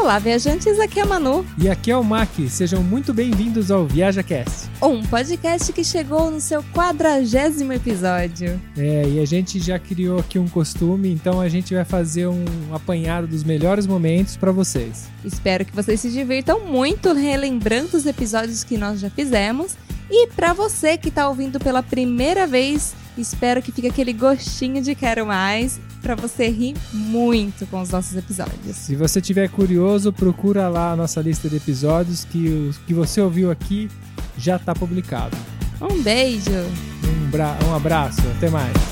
[0.00, 1.44] Olá, viajantes, aqui é a Manu.
[1.58, 2.30] E aqui é o Mac.
[2.48, 4.70] Sejam muito bem-vindos ao ViajaCast.
[4.82, 8.58] Um podcast que chegou no seu quadragésimo episódio.
[8.78, 12.44] É, e a gente já criou aqui um costume, então a gente vai fazer um
[12.72, 15.06] apanhado dos melhores momentos para vocês.
[15.22, 19.76] Espero que vocês se divirtam muito relembrando os episódios que nós já fizemos.
[20.10, 24.94] E para você que está ouvindo pela primeira vez, espero que fique aquele gostinho de
[24.94, 28.76] quero mais para você rir muito com os nossos episódios.
[28.76, 33.20] Se você tiver curioso, procura lá a nossa lista de episódios que o que você
[33.20, 33.88] ouviu aqui
[34.36, 35.36] já está publicado.
[35.80, 36.50] Um beijo.
[36.50, 38.74] Um, bra um abraço, até mais.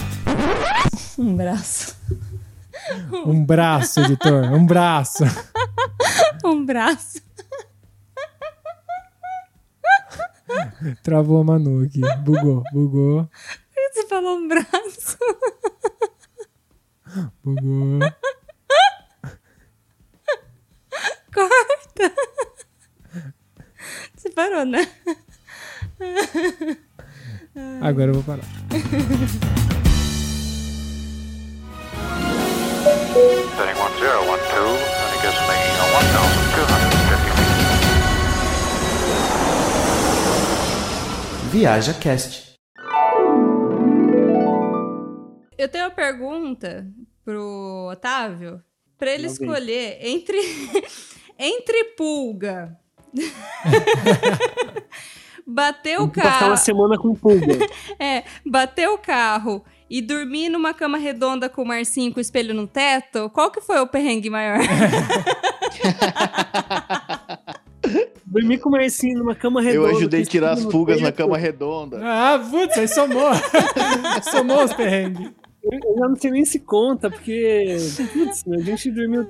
[1.19, 1.97] Um braço.
[3.27, 5.25] Um braço, editor, um braço.
[6.45, 7.21] um braço.
[11.03, 12.01] Travou a Manu aqui.
[12.21, 13.29] Bugou, bugou.
[13.93, 14.88] Você falou um braço.
[17.55, 18.01] Bugou.
[21.33, 22.13] Corta.
[24.15, 24.87] Você parou, né?
[27.81, 28.45] Agora eu vou parar.
[33.57, 37.59] Setting 1012, and it gets making a 1250 feet.
[41.51, 42.49] Viaja Cast.
[45.57, 46.87] Eu tenho uma pergunta
[47.89, 48.63] Otávio
[48.99, 50.39] para ele escolher entre
[51.39, 52.77] entre pulga.
[55.47, 56.47] bater o Passar carro.
[56.49, 57.47] uma semana com pulga.
[57.99, 62.53] É, bater o carro e dormir numa cama redonda com o Marcinho com o espelho
[62.55, 64.59] no teto, qual que foi o perrengue maior?
[68.27, 69.89] Dormir com o Marcinho numa cama redonda.
[69.89, 71.99] Eu ajudei a tirar as pulgas na cama redonda.
[72.03, 73.31] Ah, putz, aí somou.
[74.31, 75.31] somou os perrengues.
[75.63, 77.77] Eu já não sei nem se conta, porque
[78.13, 79.27] putz, a gente dormiu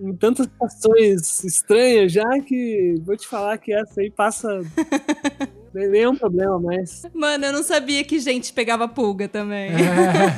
[0.00, 4.48] em tantas situações estranhas já que vou te falar que essa aí passa.
[5.72, 7.02] nem é um problema, mas.
[7.14, 9.70] Mano, eu não sabia que gente pegava pulga também.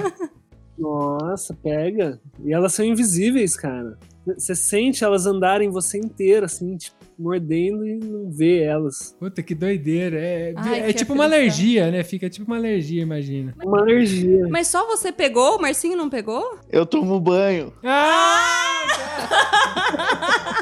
[0.78, 2.21] Nossa, pega.
[2.44, 3.99] E elas são invisíveis, cara.
[4.26, 9.16] Você sente elas andarem você inteira, assim, tipo, mordendo e não vê elas.
[9.19, 10.19] Puta, que doideira.
[10.19, 11.41] É, Ai, é que tipo uma aflição.
[11.42, 12.02] alergia, né?
[12.04, 13.54] Fica tipo uma alergia, imagina.
[13.64, 14.47] Uma alergia.
[14.48, 15.56] Mas só você pegou?
[15.56, 16.58] O Marcinho não pegou?
[16.70, 17.72] Eu tomo banho.
[17.82, 18.70] Ah!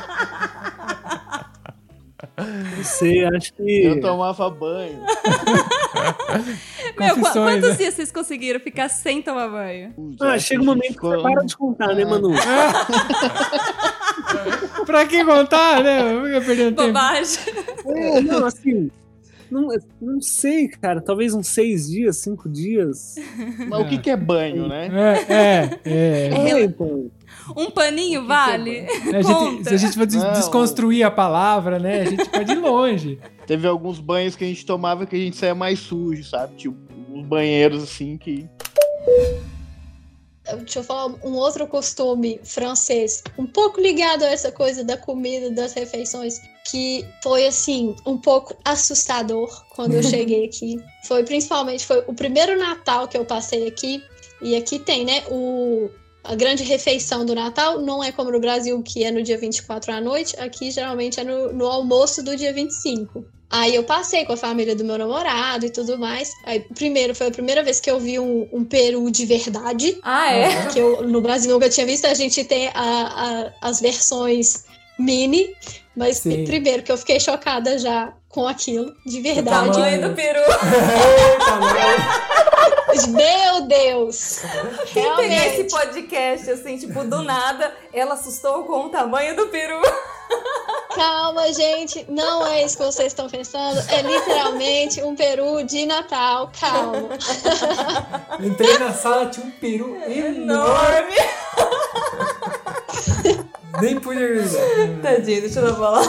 [2.36, 3.84] Não sei, acho que.
[3.84, 5.00] Eu tomava banho.
[6.98, 7.76] Meu, qu- quantos né?
[7.76, 9.94] dias vocês conseguiram ficar sem tomar banho?
[10.20, 12.30] Ah, chega um momento que você para de contar, né, Manu?
[14.86, 16.12] Pra que contar, né?
[16.12, 16.88] Eu ia perdendo tempo.
[16.88, 17.38] Bobagem.
[17.86, 18.90] É, não, assim.
[19.52, 19.68] Não,
[20.00, 21.00] não sei, cara.
[21.00, 23.16] Talvez uns seis dias, cinco dias.
[23.68, 24.88] Mas o que, que é banho, né?
[25.28, 26.50] É, é, é.
[26.52, 27.10] É, então.
[27.56, 28.80] Um paninho vale?
[28.80, 29.64] A gente- Conta.
[29.68, 30.32] se a gente for des- Não.
[30.32, 32.00] desconstruir a palavra, né?
[32.02, 33.18] A gente pode ir longe.
[33.46, 36.54] Teve alguns banhos que a gente tomava que a gente saía mais sujo, sabe?
[36.56, 36.76] Tipo,
[37.12, 38.48] uns banheiros assim que.
[40.44, 45.50] Deixa eu falar um outro costume francês, um pouco ligado a essa coisa da comida,
[45.50, 50.82] das refeições, que foi assim, um pouco assustador quando eu cheguei aqui.
[51.04, 54.02] Foi principalmente foi o primeiro Natal que eu passei aqui,
[54.40, 55.88] e aqui tem, né, o
[56.24, 59.92] a grande refeição do Natal não é como no Brasil, que é no dia 24
[59.92, 63.24] à noite, aqui geralmente é no, no almoço do dia 25.
[63.52, 66.30] Aí eu passei com a família do meu namorado e tudo mais.
[66.46, 70.32] Aí, primeiro, foi a primeira vez que eu vi um, um peru de verdade Ah,
[70.32, 70.66] é?
[70.68, 72.06] que eu no Brasil nunca tinha visto.
[72.06, 74.64] A gente tem a- a- as versões
[74.98, 75.54] mini,
[75.94, 76.44] mas Sim.
[76.44, 79.72] primeiro que eu fiquei chocada já com aquilo, de O verdade.
[79.72, 80.40] tamanho do peru.
[83.08, 84.40] Meu Deus!
[84.92, 85.70] Quem pegar esse Realmente.
[85.70, 89.80] podcast, assim, tipo, do nada, ela assustou com o tamanho do peru.
[90.94, 92.04] Calma, gente.
[92.08, 93.78] Não é isso que vocês estão pensando.
[93.88, 96.50] É literalmente um peru de Natal.
[96.58, 97.08] Calma.
[98.40, 101.16] Entrei na sala, tinha um peru Enorme.
[103.80, 104.20] Nem pude
[105.02, 106.02] Tadinho, deixa eu dar bola.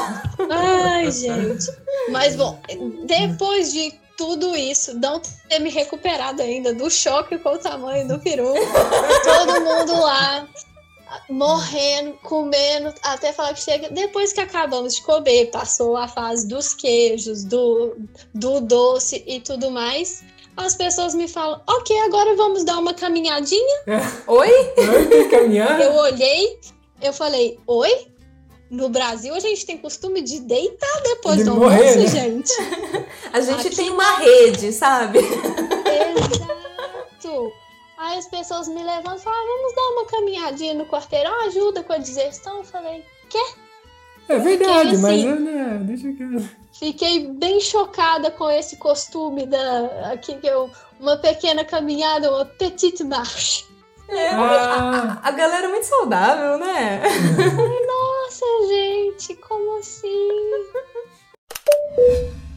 [0.50, 1.72] Ai, gente.
[2.10, 2.60] Mas bom,
[3.06, 5.20] depois de tudo isso, não
[5.50, 8.54] ter me recuperado ainda do choque com o tamanho do peru,
[9.24, 10.48] todo mundo lá
[11.30, 13.90] morrendo, comendo, até falar que chega.
[13.90, 17.96] Depois que acabamos de comer, passou a fase dos queijos, do,
[18.34, 20.24] do doce e tudo mais.
[20.56, 23.84] As pessoas me falam, ok, agora vamos dar uma caminhadinha.
[24.28, 24.50] Oi?
[24.76, 25.82] Tem que caminhar?
[25.82, 26.60] Eu olhei,
[27.02, 28.08] eu falei, oi?
[28.70, 32.08] No Brasil a gente tem costume de deitar depois De do morrer, almoço, né?
[32.08, 32.52] gente.
[33.32, 35.20] A gente Aqui tem uma rede, sabe?
[35.20, 36.44] Exato.
[38.04, 41.84] Aí as pessoas me levantam e falam, "Ah, vamos dar uma caminhadinha no quarteirão, ajuda
[41.84, 42.58] com a digestão.
[42.58, 43.42] Eu falei, quê?
[44.28, 45.02] É verdade, assim.
[45.02, 46.50] mas é, né, deixa que.
[46.78, 50.70] Fiquei bem chocada com esse costume da aqui que eu
[51.00, 53.64] uma pequena caminhada, uma petite marche.
[54.34, 57.02] Ah, A galera é muito saudável, né?
[57.88, 60.28] Nossa, gente, como assim?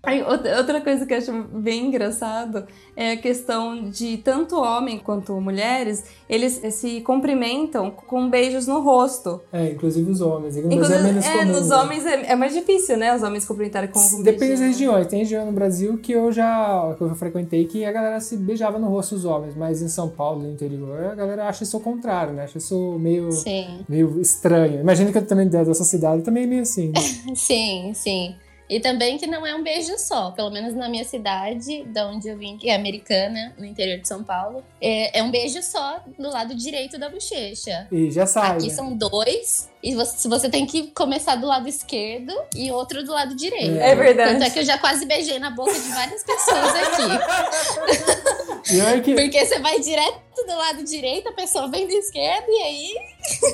[0.00, 2.64] Aí, outra coisa que eu acho bem engraçado
[2.96, 9.40] é a questão de tanto homem quanto mulheres, eles se cumprimentam com beijos no rosto.
[9.52, 10.56] é, inclusive os homens.
[10.56, 11.52] É Inclusive, menos é, comum.
[11.52, 11.76] nos né?
[11.76, 13.14] homens é, é mais difícil, né?
[13.14, 14.68] Os homens cumprimentarem com um Depende das beijinho.
[14.92, 15.06] regiões.
[15.08, 18.36] Tem região no Brasil que eu já que eu já frequentei que a galera se
[18.36, 21.76] beijava no rosto dos homens, mas em São Paulo, no interior, a galera acha isso
[21.76, 22.44] ao contrário, né?
[22.44, 24.80] Acha isso meio, Sim, meio estranho.
[24.80, 26.88] Imagina que eu também da sua cidade também é meio assim.
[26.88, 27.00] Né?
[27.34, 28.36] Sim, sim.
[28.68, 32.28] E também que não é um beijo só, pelo menos na minha cidade, da onde
[32.28, 36.00] eu vim, que é americana, no interior de São Paulo, é, é um beijo só
[36.18, 37.88] do lado direito da bochecha.
[37.90, 38.56] E já sai.
[38.56, 38.74] Aqui né?
[38.74, 43.34] são dois, e você, você tem que começar do lado esquerdo e outro do lado
[43.34, 43.78] direito.
[43.78, 44.32] É verdade.
[44.32, 48.18] Tanto é que eu já quase beijei na boca de várias pessoas aqui.
[49.02, 52.94] Que Porque você vai direto do lado direito, a pessoa vem do esquerdo, e aí.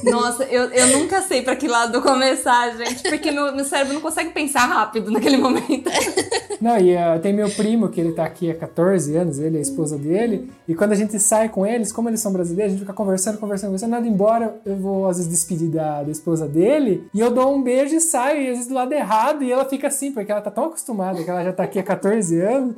[0.04, 4.00] Nossa, eu, eu nunca sei pra que lado começar, gente, porque meu, meu cérebro não
[4.00, 5.90] consegue pensar rápido naquele momento.
[6.60, 9.58] Não, e ah, tem meu primo, que ele tá aqui há 14 anos, ele é
[9.58, 12.76] a esposa dele, e quando a gente sai com eles, como eles são brasileiros, a
[12.76, 16.48] gente fica conversando, conversando, conversando, nada embora, eu vou às vezes despedir da, da esposa
[16.48, 19.52] dele, e eu dou um beijo e saio, e às vezes do lado errado, e
[19.52, 22.40] ela fica assim, porque ela tá tão acostumada, que ela já tá aqui há 14
[22.40, 22.76] anos,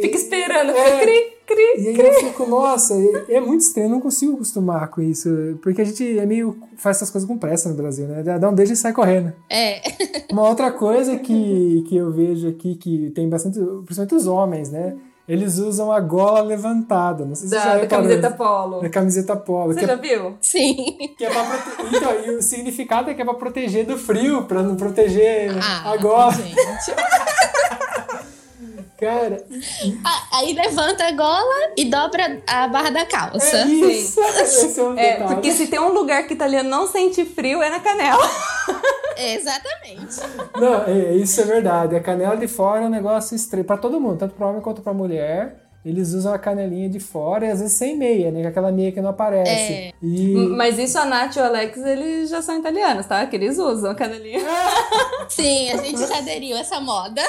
[0.00, 0.84] Fica esperando, É.
[0.84, 1.82] fica cri, cri.
[1.84, 2.94] e aí eu fico, nossa,
[3.28, 5.28] é é muito estranho, eu não consigo acostumar com isso,
[5.62, 8.54] porque a gente é meio, faz essas coisas com pressa no Brasil, né, dá um
[8.54, 9.32] beijo e sai correndo.
[9.48, 9.80] É.
[10.32, 14.96] Uma outra coisa que, que eu vejo aqui, que tem bastante, principalmente os homens, né?
[15.26, 17.24] Eles usam a gola levantada.
[17.24, 18.80] Não sei se você já Da, da reparou camiseta polo.
[18.82, 19.72] Da camiseta polo.
[19.72, 20.34] Você Que, já é, viu?
[20.38, 20.74] Sim.
[21.16, 21.96] que é pra prote...
[21.96, 25.92] então, e o significado é que é pra proteger do frio, pra não proteger Ah,
[25.92, 26.30] a gola.
[26.30, 26.54] gente.
[28.98, 29.44] Cara,
[30.04, 33.56] Ah, Aí levanta a gola e dobra a barra da calça.
[33.56, 34.20] é isso.
[34.20, 37.68] Esse é um É, porque se tem um lugar que italiano não sente frio, é
[37.70, 38.22] na canela.
[39.16, 40.20] Exatamente.
[40.56, 41.96] Não, é, isso é verdade.
[41.96, 44.80] A canela de fora é um negócio estranho pra todo mundo, tanto pra homem quanto
[44.82, 45.63] pra mulher.
[45.84, 48.46] Eles usam a canelinha de fora e às vezes sem meia, né?
[48.46, 49.50] Aquela meia que não aparece.
[49.50, 49.92] É.
[50.02, 50.34] E...
[50.56, 53.26] Mas isso a Nath e o Alex, eles já são italianos, tá?
[53.26, 54.40] Que eles usam a canelinha.
[55.28, 57.22] Sim, a gente já aderiu a essa moda.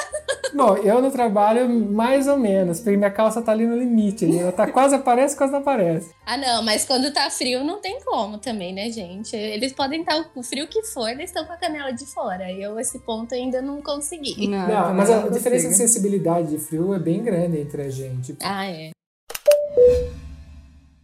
[0.54, 4.24] Bom, eu no trabalho, mais ou menos, porque minha calça tá ali no limite.
[4.24, 4.38] Ali.
[4.38, 6.10] Ela tá quase aparece, quase não aparece.
[6.24, 9.36] Ah, não, mas quando tá frio não tem como também, né, gente?
[9.36, 12.50] Eles podem estar o frio que for, eles estão com a canela de fora.
[12.52, 14.48] Eu, esse ponto, ainda não consegui.
[14.48, 18.36] Não, Não, mas a diferença de sensibilidade de frio é bem grande entre a gente.
[18.48, 18.90] Ah, é.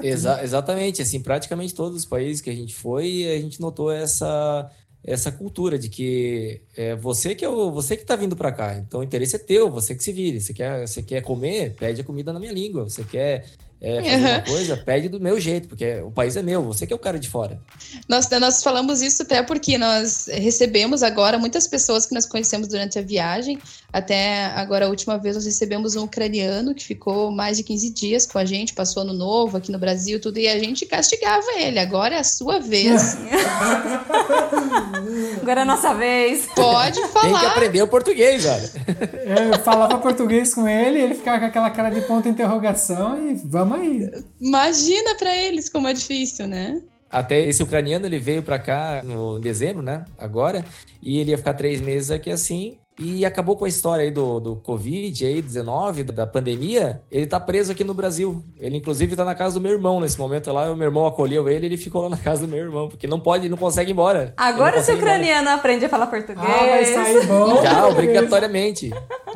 [0.02, 4.70] Exa- exatamente, assim, praticamente todos os países que a gente foi, a gente notou essa
[5.04, 8.76] essa cultura de que é você que é o, você que tá vindo para cá,
[8.76, 10.40] então o interesse é teu, você que se vire.
[10.40, 12.84] Você quer, você quer comer, pede a comida na minha língua.
[12.84, 13.44] Você quer
[13.80, 16.92] é, fazer uma coisa, pede do meu jeito, porque o país é meu, você que
[16.92, 17.60] é o cara de fora.
[18.08, 22.96] Nós, nós falamos isso até porque nós recebemos agora muitas pessoas que nós conhecemos durante
[22.96, 23.58] a viagem.
[23.92, 28.26] Até agora, a última vez, nós recebemos um ucraniano que ficou mais de 15 dias
[28.26, 31.78] com a gente, passou ano novo aqui no Brasil, tudo, e a gente castigava ele.
[31.78, 33.18] Agora é a sua vez.
[35.42, 36.46] Agora é a nossa vez.
[36.54, 37.46] Pode Tem que falar.
[37.48, 38.70] aprender o português, velho.
[39.26, 43.28] É, Eu falava português com ele, ele ficava com aquela cara de ponto de interrogação
[43.30, 44.10] e vamos aí.
[44.40, 46.80] Imagina pra eles como é difícil, né?
[47.10, 50.06] Até esse ucraniano, ele veio para cá no em dezembro, né?
[50.16, 50.64] Agora,
[51.02, 52.78] e ele ia ficar três meses aqui assim.
[53.02, 57.02] E acabou com a história aí do, do Covid, aí, 19, da pandemia.
[57.10, 58.44] Ele tá preso aqui no Brasil.
[58.60, 60.70] Ele, inclusive, tá na casa do meu irmão nesse momento lá.
[60.70, 63.18] O meu irmão acolheu ele ele ficou lá na casa do meu irmão, porque não
[63.18, 64.32] pode, não consegue ir embora.
[64.36, 64.96] Agora ir embora.
[64.96, 66.38] ucraniano aprende a falar português.
[66.46, 67.62] Ah, vai sair bom.
[67.62, 68.90] Já, obrigatoriamente.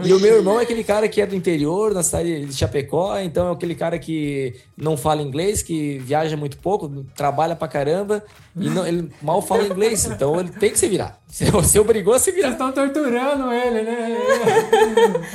[0.04, 3.18] E o meu irmão é aquele cara que é do interior, na cidade de Chapecó,
[3.18, 8.22] então é aquele cara que não fala inglês, que viaja muito pouco, trabalha pra caramba,
[8.54, 11.18] e não- ele mal fala inglês, então ele tem que se virar.
[11.52, 12.50] Você, obrigou a se Vocês virar.
[12.52, 14.16] estão torturando ele, né?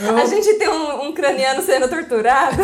[0.21, 2.61] A gente tem um, um ucraniano sendo torturado.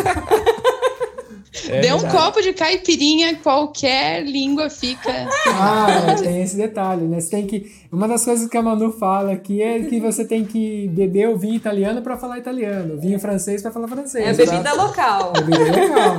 [1.68, 2.24] É Dê um verdade.
[2.24, 5.28] copo de caipirinha, qualquer língua fica.
[5.46, 7.20] Ah, é, tem esse detalhe, né?
[7.20, 7.72] Você tem que.
[7.90, 11.36] Uma das coisas que a Manu fala aqui é que você tem que beber o
[11.36, 14.24] vinho italiano pra falar italiano, o vinho francês pra falar francês.
[14.24, 15.32] É bebida local.
[15.36, 16.16] É bebida legal.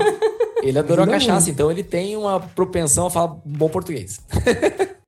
[0.61, 4.19] Ele adorou a Ajuda cachaça, então ele tem uma propensão a falar bom português.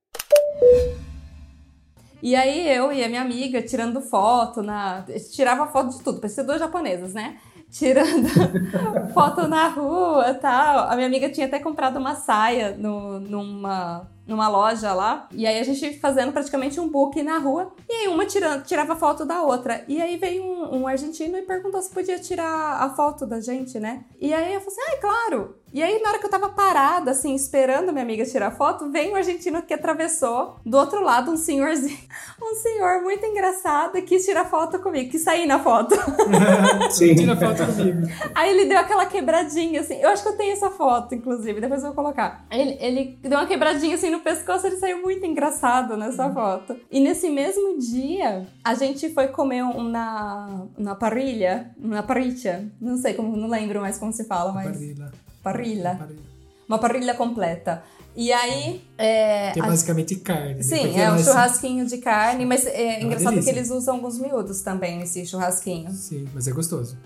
[2.22, 5.06] E aí eu e a minha amiga tirando foto na.
[5.34, 7.38] Tirava foto de tudo, parecia duas japonesas, né?
[7.72, 8.28] tirando
[9.14, 10.90] foto na rua tal.
[10.90, 15.28] A minha amiga tinha até comprado uma saia no, numa, numa loja lá.
[15.32, 17.74] E aí a gente fazendo praticamente um book na rua.
[17.90, 19.84] E aí uma tirando, tirava foto da outra.
[19.88, 23.80] E aí veio um, um argentino e perguntou se podia tirar a foto da gente,
[23.80, 24.04] né?
[24.20, 25.62] E aí eu falei assim, ah, é claro.
[25.74, 29.14] E aí, na hora que eu tava parada, assim, esperando minha amiga tirar foto, vem
[29.14, 31.98] um argentino que atravessou do outro lado um senhorzinho,
[32.44, 35.96] um senhor muito engraçado e quis tirar foto comigo, quis sair na foto.
[36.92, 37.16] Sim.
[37.16, 38.00] Tira foto comigo.
[38.36, 39.96] Aí ele deu aquela quebradinha, assim.
[39.96, 42.46] Eu acho que eu tenho essa foto, inclusive, depois eu vou colocar.
[42.52, 46.76] Ele, ele deu uma quebradinha assim no pescoço, ele saiu muito engraçado nessa foto.
[46.92, 52.98] E nesse mesmo dia, a gente foi comer um na, na parrilha, na parrilha, não
[52.98, 54.72] sei como, não lembro mais como se fala, mas.
[54.72, 55.12] Parrilha.
[55.44, 55.96] Parrilha.
[55.98, 56.32] Parrilha.
[56.68, 57.84] Uma parrilha completa.
[58.16, 58.82] E aí.
[58.98, 60.56] É, Que é a- basicamente carne.
[60.56, 60.62] né?
[60.64, 63.52] Sim, Porque é um nós- churrasquinho de carne, mas é uma engraçado que delícia.
[63.52, 65.90] eles usam alguns miúdos também nesse churrasquinho.
[65.92, 66.98] Sim, mas é gostoso.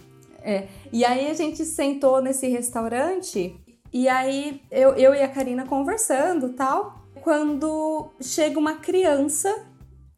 [0.44, 0.68] É.
[0.92, 3.56] E aí a gente sentou nesse restaurante
[3.92, 6.95] e aí eu, eu e a Karina conversando tal.
[7.26, 9.52] Quando chega uma criança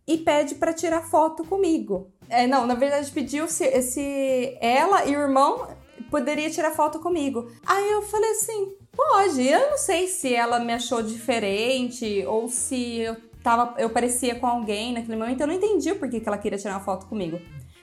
[0.06, 2.12] e pede pra tirar foto comigo.
[2.28, 5.70] É, não, na verdade pediu se, se ela e o irmão
[6.12, 7.50] poderia tirar foto comigo.
[7.66, 9.48] Aí eu falei assim, pode.
[9.48, 14.46] Eu não sei se ela me achou diferente ou se eu tava, eu parecia com
[14.46, 15.40] alguém naquele momento.
[15.40, 17.40] Eu não entendi por que que ela queria tirar uma foto comigo.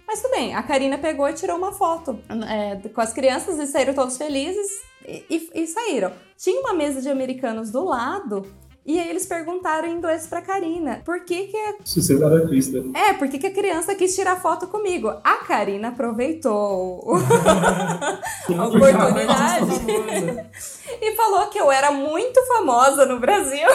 [0.07, 3.67] Mas tudo bem, a Karina pegou e tirou uma foto é, com as crianças e
[3.67, 4.71] saíram todos felizes
[5.09, 6.13] e, e- e saíram.
[6.37, 8.43] Tinha uma mesa de americanos do lado
[8.87, 12.83] e aí eles perguntaram em inglês pra Karina por que que a Sociedade artista.
[12.95, 15.09] é, por que que a criança quis tirar foto comigo?
[15.25, 19.71] A Karina aproveitou a oportunidade
[21.01, 23.67] e falou que eu era muito famosa no Brasil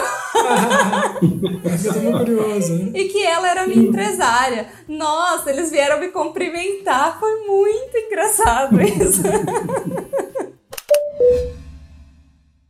[1.84, 2.90] Eu tô muito curioso, né?
[2.94, 4.68] e que ela era minha empresária.
[4.88, 9.22] Nossa, eles vieram me cumprimentar, foi muito engraçado isso.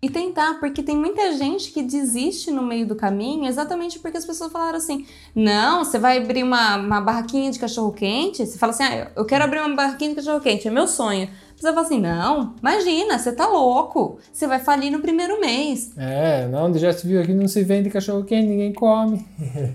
[0.02, 4.25] E tentar, porque tem muita gente que desiste no meio do caminho exatamente porque as
[4.25, 5.04] pessoas falaram assim:
[5.35, 8.47] não, você vai abrir uma, uma barraquinha de cachorro-quente.
[8.47, 11.28] Você fala assim: ah, eu quero abrir uma barraquinha de cachorro-quente, é meu sonho.
[11.54, 14.19] Você fala assim: não, imagina, você tá louco.
[14.33, 15.90] Você vai falir no primeiro mês.
[15.99, 19.26] É, não, já se viu aqui, não se vende cachorro quente, ninguém come.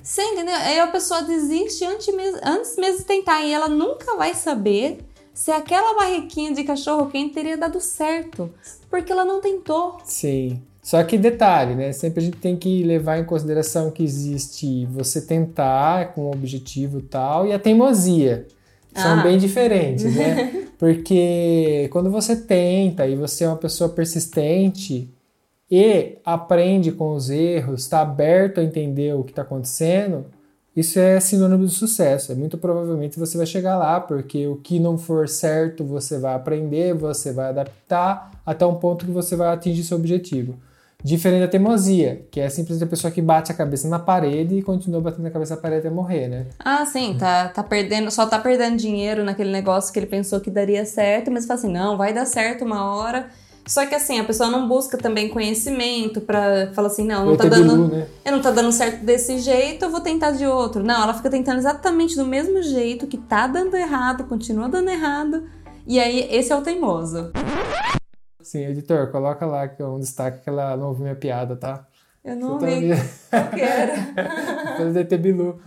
[0.02, 0.56] Você entendeu?
[0.56, 5.06] Aí a pessoa desiste antes mesmo, antes mesmo de tentar e ela nunca vai saber
[5.36, 8.50] se aquela barriquinha de cachorro quente teria dado certo,
[8.90, 9.98] porque ela não tentou.
[10.04, 10.62] Sim.
[10.82, 11.92] Só que detalhe, né?
[11.92, 17.02] Sempre a gente tem que levar em consideração que existe você tentar com um objetivo
[17.02, 18.48] tal e a teimosia.
[18.94, 19.24] São Ah.
[19.24, 20.68] bem diferentes, né?
[20.80, 25.10] Porque quando você tenta e você é uma pessoa persistente
[25.70, 30.26] e aprende com os erros, está aberto a entender o que está acontecendo,
[30.76, 32.32] isso é sinônimo de sucesso.
[32.32, 36.36] É muito provavelmente você vai chegar lá, porque o que não for certo você vai
[36.36, 40.56] aprender, você vai adaptar até um ponto que você vai atingir seu objetivo.
[41.04, 44.64] Diferente da teimosia, que é simplesmente a pessoa que bate a cabeça na parede e
[44.64, 46.48] continua batendo a cabeça na parede até morrer, né?
[46.58, 50.50] Ah, sim, tá, tá perdendo, só tá perdendo dinheiro naquele negócio que ele pensou que
[50.50, 53.30] daria certo, mas fala assim, não, vai dar certo uma hora.
[53.68, 57.46] Só que assim, a pessoa não busca também conhecimento pra falar assim, não, não tá
[57.46, 57.88] dando.
[57.88, 58.08] Né?
[58.24, 60.84] Eu não tá dando certo desse jeito, eu vou tentar de outro.
[60.84, 65.50] Não, ela fica tentando exatamente do mesmo jeito, que tá dando errado, continua dando errado.
[65.88, 67.32] E aí, esse é o teimoso.
[68.42, 71.88] Sim, editor, coloca lá que é um destaque que ela não ouviu minha piada, tá?
[72.24, 72.90] Eu não Você tá vi.
[72.90, 73.02] vendo?
[73.34, 75.18] Eu quero.
[75.22, 75.62] Bilu.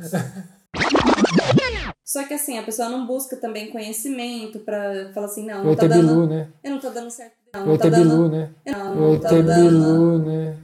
[2.05, 5.87] Só que assim, a pessoa não busca também conhecimento pra falar assim, não, não tá
[5.88, 6.09] dando.
[6.09, 6.49] Bilu, né?
[6.62, 7.38] Eu não tá dando certo.
[7.55, 8.02] Não, O não tá dando.
[8.02, 8.50] Bilu, né?
[8.67, 9.55] Não, O não tá dando.
[9.55, 10.57] Bilu, né?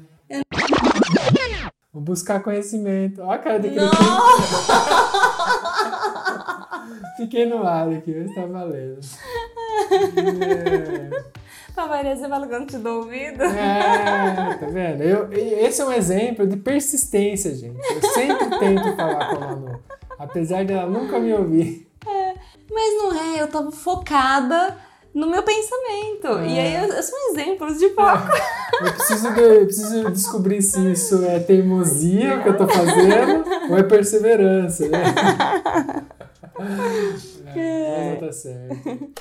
[1.93, 3.23] Vou buscar conhecimento.
[3.23, 3.91] Ó a cara daquele Não!
[7.17, 9.01] Fiquei no ar aqui, mas tá valendo.
[11.77, 13.43] A Maria, você fala quando te dou ouvido?
[13.43, 15.03] É, tá vendo?
[15.03, 17.77] Eu, esse é um exemplo de persistência, gente.
[17.77, 19.81] Eu sempre tento falar com a Manu.
[20.17, 21.89] Apesar dela nunca me ouvir.
[22.71, 24.77] Mas não é, eu tava focada
[25.15, 26.27] no meu pensamento.
[26.45, 28.27] E aí, eu, eu sou um exemplo de foco.
[28.83, 33.79] Eu preciso, de- eu preciso descobrir se isso é teimosia que eu tô fazendo ou
[33.79, 35.05] é perseverança, né?
[37.57, 39.13] É, mas não tá certo.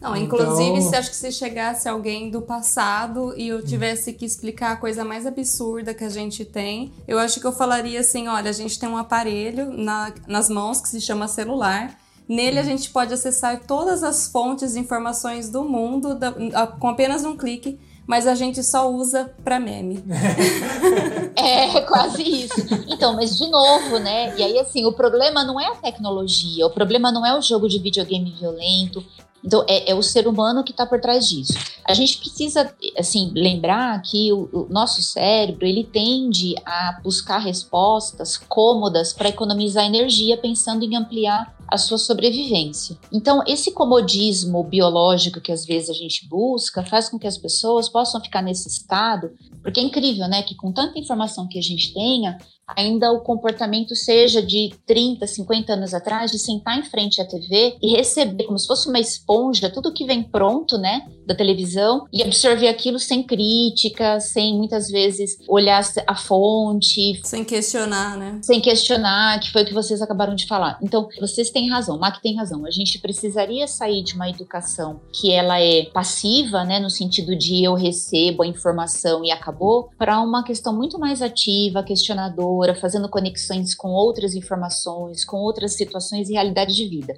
[0.00, 4.24] Não, Então- inclusive, se acho que se chegasse alguém do passado e eu tivesse que
[4.24, 8.28] explicar a coisa mais absurda que a gente tem, eu acho que eu falaria assim:
[8.28, 11.98] olha, a gente tem um aparelho na- nas mãos que se chama celular.
[12.28, 16.88] Nele a gente pode acessar todas as fontes de informações do mundo da- a- com
[16.88, 17.78] apenas um clique.
[18.06, 20.04] mas a gente só usa pra meme.
[21.36, 22.54] É, quase isso.
[22.86, 24.34] Então, mas de novo, né?
[24.38, 27.68] E aí, assim, o problema não é a tecnologia, o problema não é o jogo
[27.68, 29.04] de videogame violento.
[29.44, 31.52] Então, é, é o ser humano que está por trás disso.
[31.84, 38.38] A gente precisa, assim, lembrar que o, o nosso cérebro, ele tende a buscar respostas
[38.38, 42.96] cômodas para economizar energia, pensando em ampliar a sua sobrevivência.
[43.12, 47.88] Então, esse comodismo biológico que às vezes a gente busca faz com que as pessoas
[47.88, 49.32] possam ficar nesse estado,
[49.62, 53.94] porque é incrível, né, que com tanta informação que a gente tenha, ainda o comportamento
[53.94, 58.58] seja de 30, 50 anos atrás, de sentar em frente à TV e receber como
[58.58, 63.22] se fosse uma esponja tudo que vem pronto, né, da televisão e absorver aquilo sem
[63.22, 68.38] crítica, sem muitas vezes olhar a fonte, Sem questionar, né?
[68.42, 70.78] sem questionar, que foi o que vocês acabaram de falar.
[70.82, 72.64] Então, vocês têm razão, Mac tem razão.
[72.66, 77.64] A gente precisaria sair de uma educação que ela é passiva, né, no sentido de
[77.64, 83.74] eu recebo a informação e acabou, para uma questão muito mais ativa, questionadora, fazendo conexões
[83.74, 87.14] com outras informações, com outras situações e realidades de vida.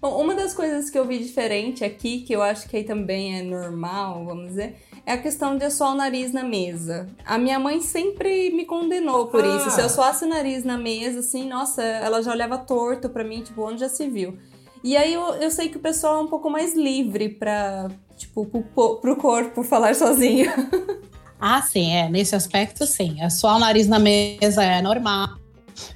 [0.00, 3.38] Bom, uma das coisas que eu vi diferente aqui, que eu acho que aí também
[3.38, 7.08] é normal, vamos dizer, é a questão de assoar o nariz na mesa.
[7.24, 9.56] A minha mãe sempre me condenou por Ah.
[9.56, 9.70] isso.
[9.70, 13.42] Se eu soasse o nariz na mesa, assim, nossa, ela já olhava torto pra mim,
[13.42, 14.38] tipo, onde já se viu.
[14.84, 18.44] E aí eu, eu sei que o pessoal é um pouco mais livre pra, tipo,
[18.46, 20.52] pro, pro corpo falar sozinho.
[21.40, 22.08] Ah, sim, é.
[22.08, 23.20] Nesse aspecto, sim.
[23.20, 25.28] É só o nariz na mesa é normal.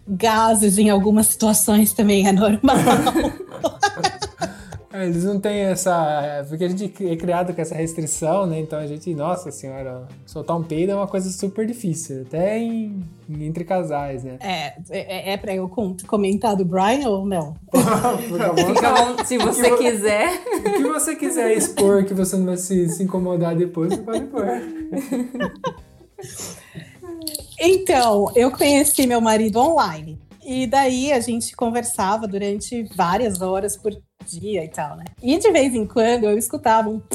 [0.07, 2.77] Gases em algumas situações também é normal.
[4.93, 5.93] É, Eles não têm essa.
[6.21, 8.59] é, Porque a gente é criado com essa restrição, né?
[8.59, 13.01] Então a gente, nossa senhora, soltar um peido é uma coisa super difícil, até em,
[13.29, 14.37] entre casais, né?
[14.41, 17.55] é, é, é pra eu com- comentar do Brian ou não?
[18.67, 20.29] Fica bom, se você quiser.
[20.57, 24.25] o que você quiser expor que você não vai se, se incomodar depois, você pode
[24.25, 24.45] pôr.
[27.61, 30.19] Então, eu conheci meu marido online.
[30.53, 35.05] E daí a gente conversava durante várias horas por dia e tal, né?
[35.23, 37.01] E de vez em quando eu escutava um.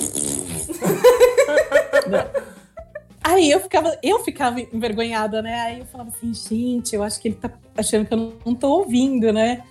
[3.22, 5.60] Aí eu ficava, eu ficava envergonhada, né?
[5.64, 8.70] Aí eu falava assim, gente, eu acho que ele tá achando que eu não, tô
[8.70, 9.64] ouvindo, né?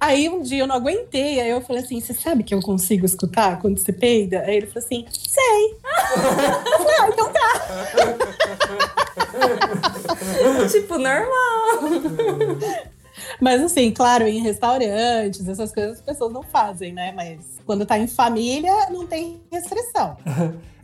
[0.00, 3.04] Aí um dia eu não aguentei, aí eu falei assim, você sabe que eu consigo
[3.04, 4.40] escutar quando você peida?
[4.46, 5.76] Aí ele falou assim, sei.
[5.82, 7.50] Falei, ah, então tá.
[10.72, 11.80] tipo, normal.
[13.40, 17.12] Mas assim, claro, em restaurantes, essas coisas as pessoas não fazem, né?
[17.12, 20.16] Mas quando tá em família, não tem restrição.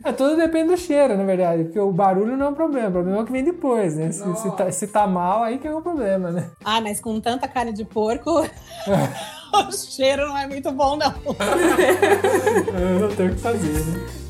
[0.03, 2.91] É, tudo depende do cheiro, na verdade, porque o barulho não é um problema, o
[2.91, 4.11] problema é o que vem depois, né?
[4.11, 6.49] Se, se, tá, se tá mal, aí que é o problema, né?
[6.63, 8.31] Ah, mas com tanta carne de porco,
[9.53, 11.13] o cheiro não é muito bom, não.
[12.79, 14.26] Eu não tenho o que fazer, né?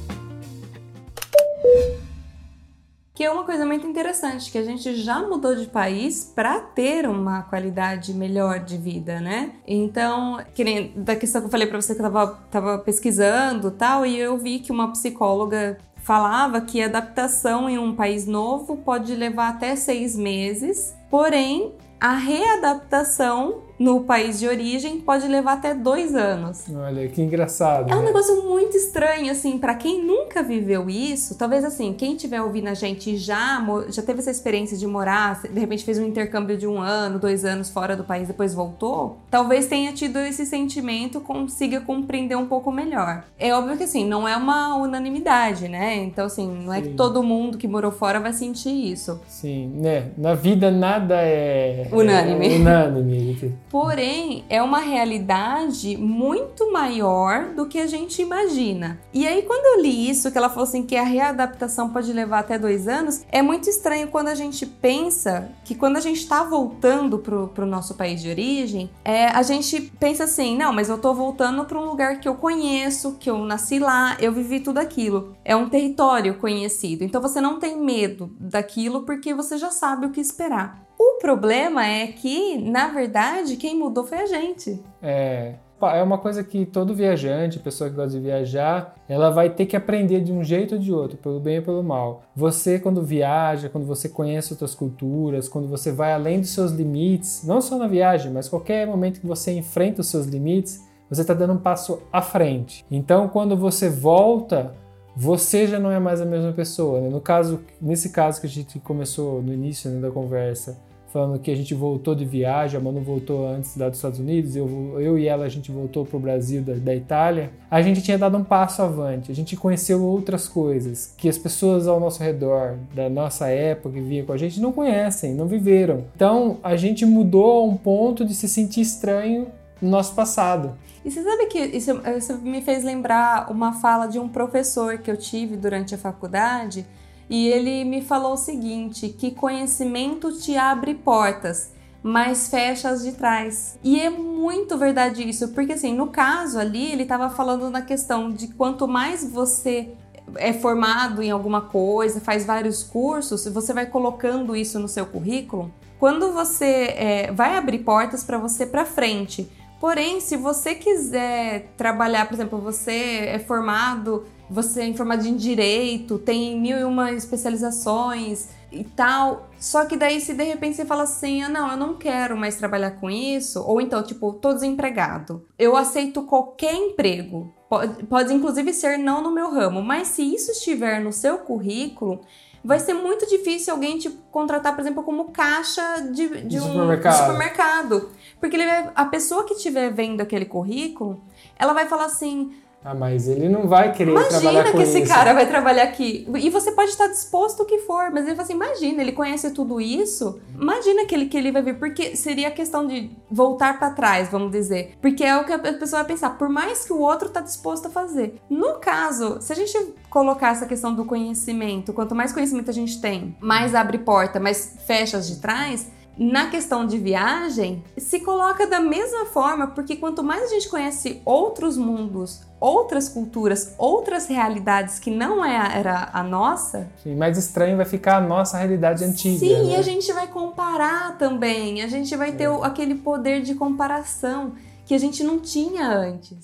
[3.17, 7.09] Que é uma coisa muito interessante, que a gente já mudou de país para ter
[7.09, 9.53] uma qualidade melhor de vida, né?
[9.65, 13.71] Então, que nem da questão que eu falei para você que eu tava, tava pesquisando
[13.71, 19.15] tal, e eu vi que uma psicóloga falava que adaptação em um país novo pode
[19.15, 26.15] levar até seis meses, porém a readaptação no país de origem pode levar até dois
[26.15, 26.65] anos.
[26.73, 27.91] Olha, que engraçado.
[27.91, 28.07] É um né?
[28.07, 32.73] negócio muito estranho, assim, pra quem nunca viveu isso, talvez assim, quem estiver ouvindo a
[32.73, 36.67] gente e já, já teve essa experiência de morar, de repente fez um intercâmbio de
[36.67, 41.79] um ano, dois anos fora do país, depois voltou, talvez tenha tido esse sentimento, consiga
[41.81, 43.23] compreender um pouco melhor.
[43.37, 45.95] É óbvio que assim, não é uma unanimidade, né?
[45.95, 46.95] Então, assim, não é que Sim.
[46.95, 49.19] todo mundo que morou fora vai sentir isso.
[49.27, 50.07] Sim, né?
[50.17, 52.53] Na vida nada é Unânime.
[52.53, 53.57] é unânime.
[53.69, 58.99] Porém, é uma realidade muito maior do que a gente imagina.
[59.13, 62.39] E aí, quando eu li isso, que ela falou assim que a readaptação pode levar
[62.39, 66.43] até dois anos, é muito estranho quando a gente pensa que quando a gente está
[66.43, 70.97] voltando pro, pro nosso país de origem, é, a gente pensa assim, não, mas eu
[70.97, 74.77] tô voltando para um lugar que eu conheço, que eu nasci lá, eu vivi tudo
[74.77, 75.35] aquilo.
[75.43, 77.03] É um território conhecido.
[77.03, 80.86] Então você não tem medo daquilo porque você já sabe o que esperar.
[80.99, 84.81] O problema é que, na verdade, quem mudou foi a gente.
[85.01, 89.67] É, é uma coisa que todo viajante, pessoa que gosta de viajar, ela vai ter
[89.67, 92.23] que aprender de um jeito ou de outro, pelo bem ou pelo mal.
[92.35, 97.43] Você, quando viaja, quando você conhece outras culturas, quando você vai além dos seus limites,
[97.45, 101.33] não só na viagem, mas qualquer momento que você enfrenta os seus limites, você está
[101.33, 102.83] dando um passo à frente.
[102.89, 104.73] Então, quando você volta,
[105.15, 107.01] você já não é mais a mesma pessoa.
[107.01, 107.09] né?
[107.09, 110.77] No caso, nesse caso que a gente começou no início né, da conversa,
[111.17, 114.55] falando que a gente voltou de viagem, a Manu voltou antes lá dos Estados Unidos,
[114.55, 118.03] eu, eu e ela a gente voltou para o Brasil da, da Itália, a gente
[118.03, 122.21] tinha dado um passo avante, a gente conheceu outras coisas que as pessoas ao nosso
[122.21, 126.03] redor, da nossa época que vinha com a gente, não conhecem, não viveram.
[126.15, 129.47] Então a gente mudou a um ponto de se sentir estranho
[129.81, 130.75] no nosso passado.
[131.03, 135.09] E você sabe que isso, isso me fez lembrar uma fala de um professor que
[135.09, 136.85] eu tive durante a faculdade,
[137.29, 143.13] e ele me falou o seguinte: que conhecimento te abre portas, mas fecha as de
[143.13, 143.77] trás.
[143.83, 148.31] E é muito verdade isso, porque assim, no caso ali, ele estava falando na questão
[148.31, 149.91] de quanto mais você
[150.35, 155.71] é formado em alguma coisa, faz vários cursos, você vai colocando isso no seu currículo,
[155.99, 159.49] quando você é, vai abrir portas para você para frente.
[159.79, 166.17] Porém, se você quiser trabalhar, por exemplo, você é formado você é informado em direito,
[166.17, 169.49] tem mil e uma especializações e tal.
[169.59, 172.55] Só que daí, se de repente você fala assim, ah, não, eu não quero mais
[172.55, 177.53] trabalhar com isso, ou então, tipo, tô desempregado, eu aceito qualquer emprego.
[177.69, 182.21] Pode, pode inclusive ser não no meu ramo, mas se isso estiver no seu currículo,
[182.63, 187.17] vai ser muito difícil alguém te contratar, por exemplo, como caixa de, de, um supermercado.
[187.17, 188.09] supermercado.
[188.39, 191.21] Porque vai, a pessoa que estiver vendo aquele currículo,
[191.57, 192.53] ela vai falar assim:
[192.89, 195.13] ah, mas ele não vai querer trabalhar Imagina com que esse isso.
[195.13, 196.25] cara vai trabalhar aqui.
[196.37, 199.51] E você pode estar disposto o que for, mas ele fala assim: imagina, ele conhece
[199.51, 200.39] tudo isso.
[200.55, 201.73] Imagina que ele, que ele vai ver.
[201.73, 204.95] Porque seria a questão de voltar para trás, vamos dizer.
[205.01, 207.87] Porque é o que a pessoa vai pensar, por mais que o outro tá disposto
[207.87, 208.39] a fazer.
[208.49, 209.77] No caso, se a gente
[210.09, 214.77] colocar essa questão do conhecimento, quanto mais conhecimento a gente tem, mais abre porta, mais
[214.87, 220.23] fecha as de trás na questão de viagem, se coloca da mesma forma, porque quanto
[220.23, 226.23] mais a gente conhece outros mundos, outras culturas, outras realidades que não é era a
[226.23, 226.87] nossa.
[227.03, 229.37] Sim, mais estranho vai ficar a nossa realidade antiga.
[229.39, 229.73] Sim, né?
[229.73, 232.59] e a gente vai comparar também, a gente vai ter É.
[232.63, 234.53] aquele poder de comparação
[234.85, 236.37] que a gente não tinha antes.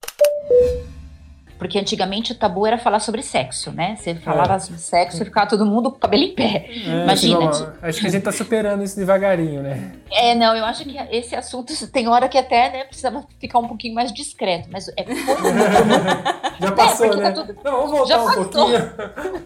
[1.57, 3.95] Porque antigamente o tabu era falar sobre sexo, né?
[3.97, 6.65] Você falava sobre sexo e ficava todo mundo com o cabelo em pé.
[6.67, 7.49] É, Imagina.
[7.49, 9.93] assim, ó, acho que a gente tá superando isso devagarinho, né?
[10.11, 13.67] É, não, eu acho que esse assunto tem hora que até né, precisava ficar um
[13.67, 15.05] pouquinho mais discreto, mas é
[16.59, 17.35] Já passou, porque tá né?
[17.35, 18.43] tudo- Não, vamos voltar Já um passou.
[18.45, 18.79] pouquinho.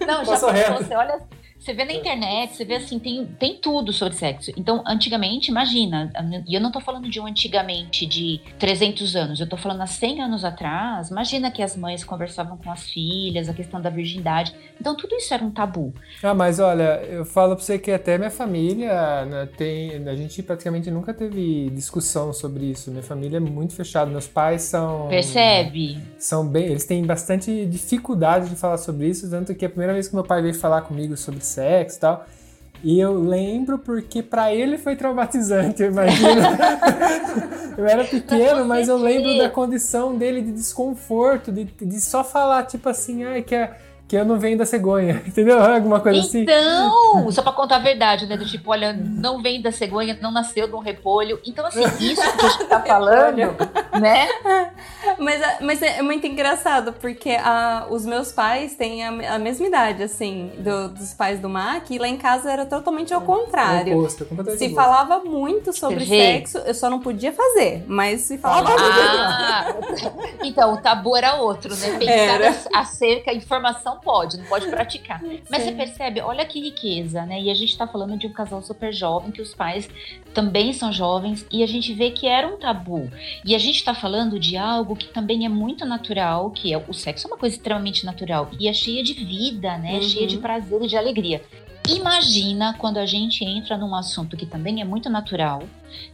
[0.07, 0.51] Não, já Passou passou.
[0.51, 0.83] reto.
[0.83, 1.19] Você olha,
[1.67, 4.53] você vê na internet, você vê assim, tem, tem tudo sobre sexo.
[4.55, 6.09] Então, antigamente, imagina,
[6.47, 9.87] e eu não tô falando de um antigamente de 300 anos, eu tô falando há
[9.87, 11.09] 100 anos atrás.
[11.09, 14.55] Imagina que as mães conversavam com as filhas, a questão da virgindade.
[14.79, 15.93] Então, tudo isso era um tabu.
[16.23, 20.07] Ah, mas olha, eu falo pra você que até minha família né, tem.
[20.07, 22.91] A gente praticamente nunca teve discussão sobre isso.
[22.91, 24.09] Minha família é muito fechada.
[24.09, 25.07] Meus pais são.
[25.09, 25.97] Percebe?
[26.17, 26.67] São bem.
[26.67, 29.29] Eles têm bastante dificuldade de falar sobre isso.
[29.29, 32.25] Tanto que a primeira vez que meu pai veio falar comigo sobre sexo e tal.
[32.83, 36.41] E eu lembro porque pra ele foi traumatizante, eu imagino.
[37.77, 42.63] eu era pequeno, mas eu lembro da condição dele de desconforto, de, de só falar,
[42.63, 43.75] tipo assim, ai, que, é-
[44.07, 45.61] que eu não venho da cegonha, entendeu?
[45.61, 46.43] Alguma coisa assim.
[46.43, 48.37] Então, só pra contar a verdade, né?
[48.37, 51.39] Do tipo, olha, não vem da cegonha, não nasceu de um repolho.
[51.45, 53.55] Então, assim, isso que a gente tá falando,
[53.99, 54.27] né?
[55.19, 59.67] Mas, é- mas é muito engraçado, porque a- os meus pais têm a, a mesma
[59.67, 63.93] idade, assim, do- dos pais do Mac, e lá em casa era totalmente ao contrário.
[63.93, 64.75] É oposto, é completamente se oposto.
[64.89, 69.73] falava muito sobre sexo, eu só não podia fazer, mas se falava Ah,
[70.43, 71.97] então o tabu era outro, né?
[71.97, 72.55] Pensar Era.
[72.73, 75.21] acerca, informação pode, não pode praticar.
[75.49, 75.69] Mas Sim.
[75.69, 77.41] você percebe, olha que riqueza, né?
[77.41, 79.89] E a gente tá falando de um casal super jovem, que os pais
[80.33, 83.09] também são jovens, e a gente vê que era um tabu.
[83.43, 86.93] E a gente tá falando de algo que também é muito natural, que é o
[86.93, 89.95] sexo é uma coisa extremamente natural e é cheia de vida, né?
[89.95, 90.01] Uhum.
[90.03, 91.41] Cheia de prazer e de alegria.
[91.89, 95.63] Imagina quando a gente entra num assunto que também é muito natural,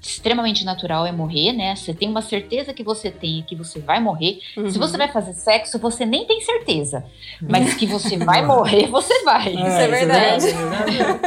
[0.02, 1.76] extremamente natural é morrer, né?
[1.76, 4.40] Você tem uma certeza que você tem que você vai morrer.
[4.58, 4.70] Uhum.
[4.70, 7.06] Se você vai fazer sexo, você nem tem certeza.
[7.42, 9.48] Mas que você vai morrer, você vai.
[9.48, 10.46] É, Isso é verdade.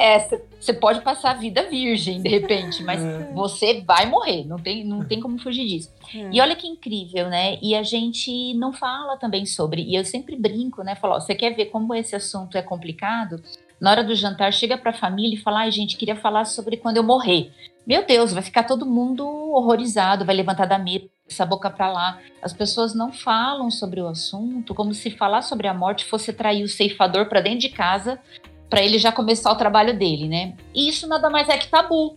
[0.00, 3.30] É, você pode passar a vida virgem, de repente, mas É.
[3.34, 5.90] você vai morrer, não tem, não tem como fugir disso.
[6.32, 7.58] E olha que incrível, né?
[7.62, 10.94] E a gente não fala também sobre, e eu sempre brinco, né?
[10.96, 13.42] Falo, ó, você quer ver como esse assunto é complicado?
[13.80, 16.98] Na hora do jantar, chega pra família e fala, ai, gente, queria falar sobre quando
[16.98, 17.50] eu morrer.
[17.86, 22.18] Meu Deus, vai ficar todo mundo horrorizado, vai levantar da mesa, essa boca pra lá.
[22.42, 26.62] As pessoas não falam sobre o assunto, como se falar sobre a morte fosse trair
[26.62, 28.18] o ceifador pra dentro de casa,
[28.68, 30.54] pra ele já começar o trabalho dele, né?
[30.74, 32.14] E isso nada mais é que tabu.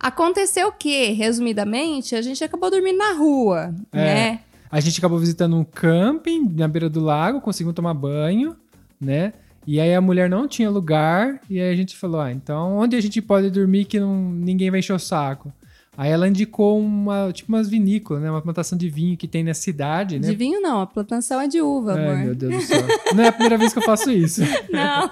[0.00, 1.10] Aconteceu o quê?
[1.16, 3.96] Resumidamente, a gente acabou dormindo na rua, É.
[3.98, 4.40] né?
[4.70, 8.56] A gente acabou visitando um camping na beira do lago, conseguimos tomar banho,
[9.00, 9.32] né?
[9.66, 12.96] E aí a mulher não tinha lugar, e aí a gente falou: ah, então onde
[12.96, 15.52] a gente pode dormir que não, ninguém vai encher o saco?
[15.96, 18.28] Aí ela indicou uma, tipo umas vinícolas, né?
[18.28, 20.28] Uma plantação de vinho que tem na cidade, né?
[20.28, 22.16] De vinho não, a plantação é de uva, Ai, amor.
[22.18, 22.84] meu Deus do céu.
[23.14, 24.40] Não é a primeira vez que eu faço isso.
[24.70, 25.10] Não.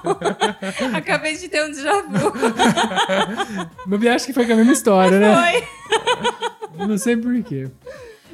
[0.92, 2.32] Acabei de ter um déjà vu.
[3.86, 5.36] Mas acho que foi com a mesma história, né?
[5.36, 6.86] Foi.
[6.88, 7.32] Não sei por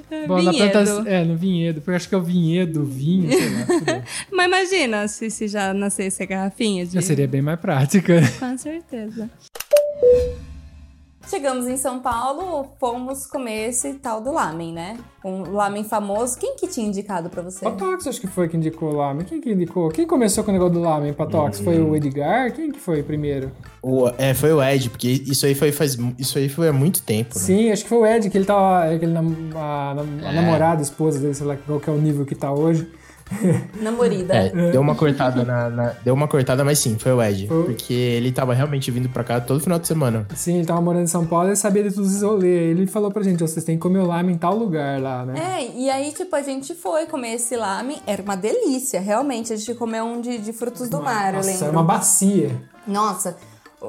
[0.08, 0.24] quê.
[0.26, 0.70] Bom, na Vinhedo.
[0.72, 1.06] plantação.
[1.06, 1.80] É, no vinhedo.
[1.80, 4.02] Porque eu acho que é o vinhedo, o vinho, sei lá.
[4.32, 8.20] Mas imagina se, se já nascesse a garrafinha de Já seria bem mais prática.
[8.38, 9.28] Com certeza.
[11.28, 14.96] Chegamos em São Paulo, fomos comer esse tal do lamen, né?
[15.22, 16.38] Um lamen famoso.
[16.38, 17.64] Quem que tinha indicado pra você?
[17.66, 19.26] Patox acho que foi que indicou o lamen.
[19.26, 19.90] Quem que indicou?
[19.90, 21.60] Quem começou com o negócio do lamen, Patox?
[21.60, 22.52] Foi o Edgar?
[22.54, 23.50] Quem que foi primeiro?
[23.82, 27.02] O- é, foi o Ed, porque isso aí foi, faz, isso aí foi há muito
[27.02, 27.40] tempo, né?
[27.44, 28.84] Sim, acho que foi o Ed, que ele tava.
[28.94, 30.34] Aquele nam, a, nam- a É.
[30.34, 32.90] namorada, a esposa dele, sei lá qual que é o nível que tá hoje.
[33.80, 34.34] Namorida.
[34.34, 37.46] É, deu uma cortada na, na- Deu uma cortada, mas sim, foi o Ed.
[37.46, 37.64] Foi.
[37.64, 40.26] Porque ele tava realmente vindo pra cá todo final de semana.
[40.34, 42.70] Sim, ele tava morando em São Paulo e sabia de todos os rolês.
[42.76, 45.34] Ele falou pra gente, vocês têm que comer o lamen em tal lugar lá, né?
[45.60, 47.98] É, e aí, tipo, a gente foi comer esse lamen.
[48.06, 49.52] Era uma delícia, realmente.
[49.52, 51.64] A gente comeu um de, de frutos do mar, eu Nossa, lembro.
[51.66, 52.50] era uma bacia.
[52.86, 53.36] Nossa.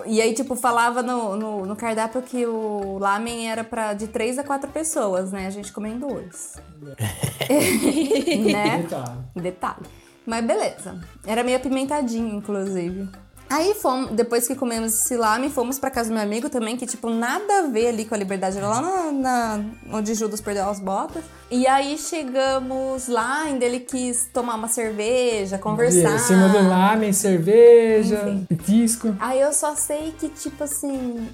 [0.05, 4.37] E aí, tipo, falava no, no, no cardápio que o lamen era pra de três
[4.37, 5.47] a quatro pessoas, né?
[5.47, 6.55] A gente comeu em dois.
[8.51, 8.83] né?
[8.83, 9.17] Detalhe.
[9.35, 9.85] Detalhe.
[10.25, 11.01] Mas beleza.
[11.25, 13.09] Era meio apimentadinho, inclusive.
[13.49, 16.85] Aí fomos, depois que comemos esse lamen, fomos pra casa do meu amigo também, que
[16.85, 20.69] tipo, nada a ver ali com a liberdade, era lá na, na- onde Judas perdeu
[20.69, 21.23] as botas.
[21.49, 26.13] E aí chegamos lá, ainda ele quis tomar uma cerveja, conversar.
[26.15, 29.15] Em cima do lamen, cerveja, petisco.
[29.19, 31.27] Aí eu só sei que, tipo assim.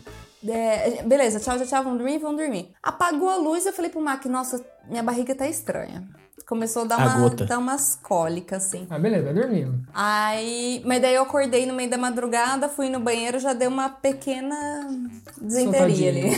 [0.47, 2.71] é, beleza, tchau, tchau, tchau, vamos dormir, vamos dormir.
[2.81, 6.03] Apagou a luz, eu falei pro Mac, nossa, minha barriga tá estranha.
[6.47, 7.45] Começou a dar, A uma, gota.
[7.45, 8.85] dar umas cólicas, assim.
[8.89, 9.79] Ah, beleza, vai dormindo.
[9.93, 10.81] Aí.
[10.85, 14.55] Mas daí eu acordei no meio da madrugada, fui no banheiro, já deu uma pequena
[15.41, 16.31] desenteria ali.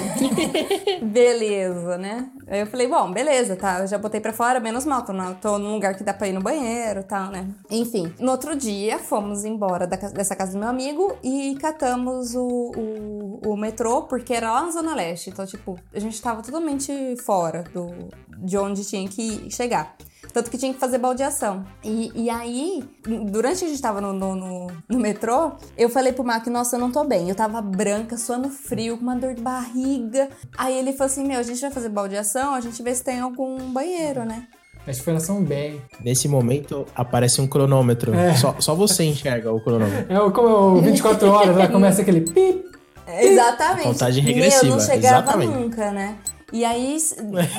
[1.06, 2.30] beleza, né?
[2.48, 3.80] Aí eu falei, bom, beleza, tá.
[3.82, 6.28] Eu já botei pra fora, menos mal, tô, na- tô num lugar que dá pra
[6.28, 7.48] ir no banheiro e tal, né?
[7.70, 12.48] Enfim, no outro dia, fomos embora da dessa casa do meu amigo e catamos o,
[12.48, 15.30] o, o metrô, porque era lá na Zona Leste.
[15.30, 17.90] Então, tipo, a gente tava totalmente fora do,
[18.38, 19.96] de onde tinha que chegar.
[20.34, 21.64] Tanto que tinha que fazer baldeação.
[21.84, 22.84] E, e aí,
[23.32, 26.76] durante que a gente tava no, no, no- no metrô, eu falei pro Mac, nossa,
[26.76, 27.30] eu não tô bem.
[27.30, 30.28] Eu tava branca, suando frio, com uma dor de barriga.
[30.58, 33.20] Aí ele falou assim, meu, a gente vai fazer baldeação, a gente vê se tem
[33.20, 34.48] algum banheiro, né?
[34.86, 35.82] Acho que foi na São Bem.
[36.02, 38.14] Nesse momento, aparece um cronômetro.
[38.14, 38.36] É.
[38.36, 40.14] Só, só você enxerga o cronômetro.
[40.14, 42.64] É o, como é o 24 horas, lá começa aquele pip.
[43.08, 43.84] Exatamente.
[43.88, 45.52] Contagem Meu, regressiva, não chegava exatamente.
[45.54, 46.18] nunca, né?
[46.52, 46.98] E aí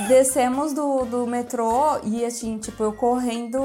[0.09, 3.61] descemos do, do metrô e assim, tipo, eu correndo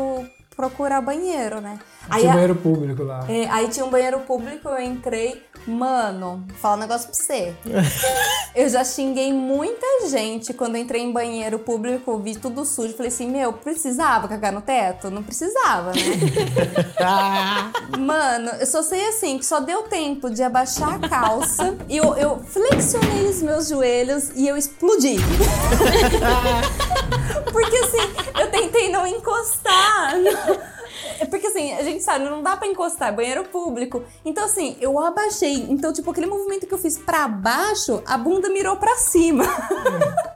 [0.56, 1.80] procurar banheiro, né?
[2.10, 3.26] Aí, Tinha a- banheiro público lá.
[3.30, 5.42] é, aí tinha um banheiro público, eu entrei.
[5.66, 7.54] Mano, fala um negócio pra você.
[8.54, 12.94] Eu já xinguei muita gente quando entrei em banheiro público, vi tudo sujo.
[12.94, 15.10] Falei assim, meu, precisava cagar no teto?
[15.10, 16.02] Não precisava, né?
[17.98, 22.14] Mano, eu só sei assim, que só deu tempo de abaixar a calça e eu,
[22.16, 25.16] eu flexionei os meus joelhos e eu explodi.
[27.52, 30.16] Porque assim, eu tentei não encostar.
[30.20, 30.74] não-
[31.20, 34.04] É porque assim, a gente sabe, não dá pra encostar, é banheiro público.
[34.24, 35.66] Então assim, eu abaixei.
[35.70, 39.44] Então, tipo, aquele movimento que eu fiz pra baixo, a bunda mirou pra cima.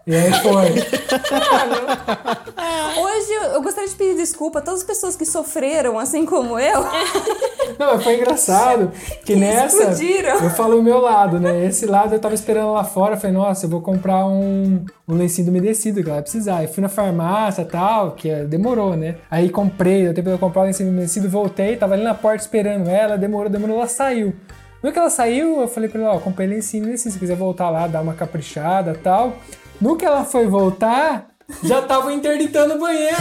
[0.05, 0.73] E aí foi.
[2.99, 6.57] Hoje eu- eu gostaria de pedir desculpa a todas as pessoas que sofreram, assim como
[6.59, 6.81] eu.
[7.77, 8.91] Não, mas foi engraçado
[9.25, 10.39] que nessa explodiram.
[10.43, 11.65] eu falo o meu lado, né?
[11.65, 15.49] Esse lado eu tava esperando lá fora, falei, nossa, eu vou comprar um, um lencinho
[15.49, 16.63] umedecido que ela vai precisar.
[16.63, 19.17] E fui na farmácia e tal, que é- demorou, né?
[19.29, 22.41] Aí comprei, deu tempo de eu comprar o lencinho umedecido, voltei, tava ali na porta
[22.43, 24.33] esperando ela, demorou, demorou, ela saiu.
[24.81, 27.69] No que ela saiu, eu falei pra ela, ó, comprei lencinho umedecido, se quiser voltar
[27.69, 29.33] lá, dar uma caprichada e tal.
[29.81, 31.27] No que ela foi voltar,
[31.63, 33.15] já tava interditando o banheiro.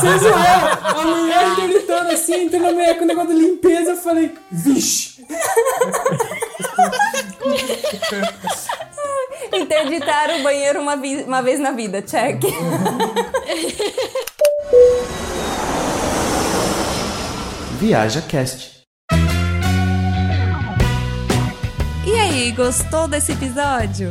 [0.00, 0.78] Vocês zoaram?
[0.82, 3.90] A mulher interditando assim, entrando na mulher com o negócio de limpeza.
[3.90, 5.24] Eu falei, vixe.
[9.52, 12.40] Interditar o banheiro uma, vi- uma vez na vida, check.
[17.78, 18.82] Viaja Cast.
[22.06, 24.10] E aí, gostou desse episódio?